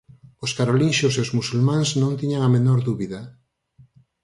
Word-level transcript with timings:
Os 0.45 0.51
carolinxios 0.57 1.13
e 1.15 1.21
os 1.25 1.33
musulmáns 1.37 1.89
non 2.01 2.17
tiñan 2.19 2.41
a 2.43 2.53
menor 2.55 2.79
dúbida. 2.87 3.21